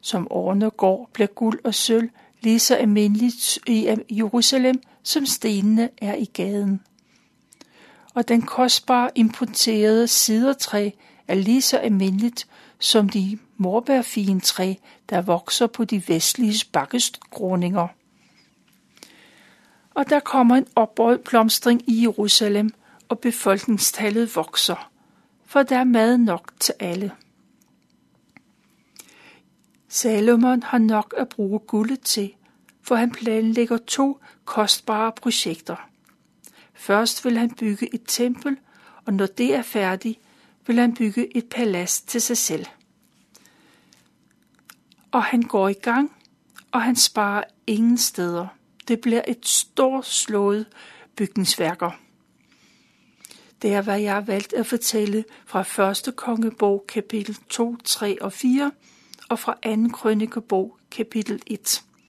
Som 0.01 0.27
årene 0.29 0.69
går, 0.69 1.09
bliver 1.13 1.27
guld 1.27 1.59
og 1.63 1.75
sølv 1.75 2.09
lige 2.41 2.59
så 2.59 2.75
almindeligt 2.75 3.59
i 3.67 3.95
Jerusalem, 4.11 4.81
som 5.03 5.25
stenene 5.25 5.89
er 5.97 6.15
i 6.15 6.25
gaden. 6.25 6.81
Og 8.13 8.27
den 8.27 8.41
kostbare 8.41 9.09
importerede 9.15 10.07
sidertræ 10.07 10.89
er 11.27 11.35
lige 11.35 11.61
så 11.61 11.77
almindeligt 11.77 12.47
som 12.79 13.09
de 13.09 13.39
morbærfintræ, 13.57 14.73
der 15.09 15.21
vokser 15.21 15.67
på 15.67 15.85
de 15.85 16.03
vestlige 16.07 16.65
bakkeskråninger. 16.71 17.87
Og 19.93 20.09
der 20.09 20.19
kommer 20.19 20.55
en 20.55 20.67
opblomstring 20.75 21.89
i 21.89 22.01
Jerusalem, 22.01 22.73
og 23.09 23.19
befolkningstallet 23.19 24.35
vokser, 24.35 24.91
for 25.45 25.63
der 25.63 25.77
er 25.77 25.83
mad 25.83 26.17
nok 26.17 26.51
til 26.59 26.73
alle. 26.79 27.11
Salomon 29.87 30.63
har 30.63 30.77
nok 30.77 31.13
at 31.17 31.29
bruge 31.29 31.59
guldet 31.59 32.01
til, 32.01 32.33
for 32.81 32.95
han 32.95 33.11
planlægger 33.11 33.77
to 33.77 34.19
kostbare 34.45 35.11
projekter. 35.11 35.88
Først 36.79 37.25
vil 37.25 37.37
han 37.37 37.51
bygge 37.55 37.95
et 37.95 38.01
tempel, 38.07 38.57
og 39.05 39.13
når 39.13 39.25
det 39.25 39.55
er 39.55 39.61
færdigt, 39.61 40.19
vil 40.67 40.79
han 40.79 40.93
bygge 40.93 41.37
et 41.37 41.49
palads 41.49 42.01
til 42.01 42.21
sig 42.21 42.37
selv. 42.37 42.65
Og 45.11 45.23
han 45.23 45.41
går 45.41 45.69
i 45.69 45.73
gang, 45.73 46.11
og 46.71 46.81
han 46.81 46.95
sparer 46.95 47.43
ingen 47.67 47.97
steder. 47.97 48.47
Det 48.87 49.01
bliver 49.01 49.21
et 49.27 49.47
stort 49.47 50.05
slået 50.05 50.65
bygningsværker. 51.15 51.91
Det 53.61 53.73
er, 53.73 53.81
hvad 53.81 53.99
jeg 53.99 54.13
har 54.13 54.21
valgt 54.21 54.53
at 54.53 54.67
fortælle 54.67 55.25
fra 55.45 55.89
1. 55.91 56.15
kongebog 56.15 56.85
kapitel 56.87 57.35
2, 57.49 57.77
3 57.83 58.21
og 58.21 58.33
4, 58.33 58.71
og 59.29 59.39
fra 59.39 59.57
2. 59.65 59.87
krønikebog 59.93 60.77
kapitel 60.91 61.41
1. 61.47 61.83